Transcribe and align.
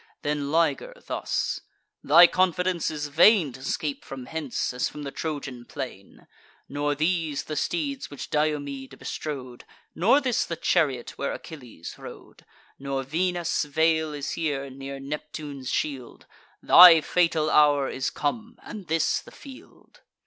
Then 0.23 0.49
Liger 0.51 0.95
thus: 1.05 1.61
"Thy 2.03 2.25
confidence 2.25 2.89
is 2.89 3.09
vain 3.09 3.53
To 3.53 3.63
scape 3.63 4.03
from 4.03 4.25
hence, 4.25 4.73
as 4.73 4.89
from 4.89 5.03
the 5.03 5.11
Trojan 5.11 5.63
plain: 5.63 6.25
Nor 6.67 6.95
these 6.95 7.43
the 7.43 7.55
steeds 7.55 8.09
which 8.09 8.31
Diomede 8.31 8.97
bestrode, 8.97 9.63
Nor 9.93 10.19
this 10.19 10.43
the 10.43 10.55
chariot 10.55 11.19
where 11.19 11.33
Achilles 11.33 11.93
rode; 11.99 12.47
Nor 12.79 13.03
Venus' 13.03 13.65
veil 13.65 14.11
is 14.11 14.31
here, 14.31 14.71
near 14.71 14.99
Neptune's 14.99 15.69
shield; 15.69 16.25
Thy 16.63 17.01
fatal 17.01 17.51
hour 17.51 17.87
is 17.87 18.09
come, 18.09 18.57
and 18.63 18.87
this 18.87 19.21
the 19.21 19.29
field." 19.29 20.01